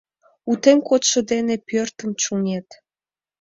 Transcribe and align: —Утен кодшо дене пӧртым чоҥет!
—Утен 0.51 0.77
кодшо 0.87 1.19
дене 1.31 1.55
пӧртым 1.67 2.11
чоҥет! 2.21 2.67